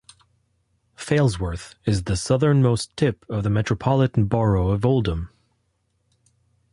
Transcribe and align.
Failsworth 0.97 1.75
is 1.85 2.05
the 2.05 2.17
southernmost 2.17 2.97
tip 2.97 3.23
of 3.29 3.43
the 3.43 3.51
Metropolitan 3.51 4.25
Borough 4.25 4.69
of 4.71 4.83
Oldham. 4.83 5.29